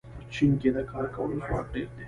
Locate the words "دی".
1.91-1.93